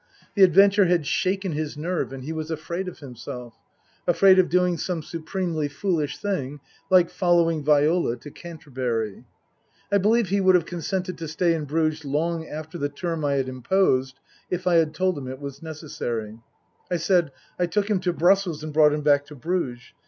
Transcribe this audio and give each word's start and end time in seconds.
The 0.33 0.41
adventure 0.41 0.85
had 0.85 1.05
shaken 1.05 1.51
his 1.51 1.77
nerve 1.77 2.11
and 2.11 2.23
he 2.23 2.33
was 2.33 2.49
afraid 2.49 2.87
of 2.87 2.97
himself, 3.01 3.53
afraid 4.07 4.39
of 4.39 4.49
doing 4.49 4.77
some 4.79 5.03
supremely 5.03 5.67
foolish 5.67 6.17
thing 6.17 6.59
like 6.89 7.11
following 7.11 7.63
Viola 7.63 8.17
to 8.17 8.31
Canterbury. 8.31 9.25
I 9.91 9.99
believe 9.99 10.29
he 10.29 10.41
would 10.41 10.55
have 10.55 10.65
consented 10.65 11.19
to 11.19 11.27
stay 11.27 11.53
in 11.53 11.65
Bruges 11.65 12.03
long 12.03 12.47
after 12.47 12.79
the 12.79 12.89
term 12.89 13.23
I 13.23 13.33
had 13.33 13.47
imposed 13.47 14.19
if 14.49 14.65
I 14.65 14.77
had 14.77 14.95
told 14.95 15.19
him 15.19 15.27
it 15.27 15.39
was 15.39 15.61
necessary. 15.61 16.39
I 16.89 16.97
said 16.97 17.31
I 17.59 17.67
took 17.67 17.87
him 17.87 17.99
to 17.99 18.11
Brussels 18.11 18.63
and 18.63 18.73
brought 18.73 18.93
him 18.93 19.01
back 19.01 19.25
to 19.27 19.35
Bruges. 19.35 19.93